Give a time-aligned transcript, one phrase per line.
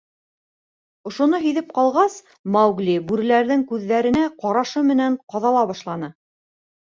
[1.09, 2.15] Ошоно һиҙеп ҡалғас,
[2.55, 6.11] Маугли бүреләрҙең күҙҙәренә ҡарашы менән ҡаҙала башланы.